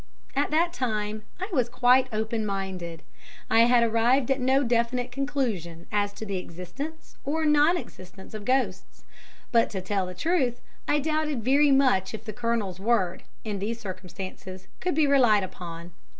[0.35, 3.03] At that time I was quite open minded,
[3.51, 8.43] I had arrived at no definite conclusion as to the existence or non existence of
[8.43, 9.03] ghosts.
[9.51, 13.79] But to tell the truth, I doubted very much if the Colonel's word, in these
[13.79, 15.91] circumstances, could be relied upon.